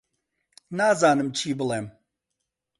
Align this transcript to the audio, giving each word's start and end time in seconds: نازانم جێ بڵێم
نازانم 0.77 1.27
جێ 1.37 1.51
بڵێم 1.59 1.85